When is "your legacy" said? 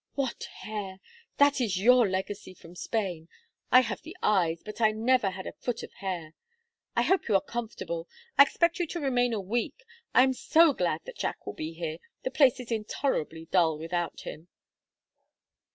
1.77-2.55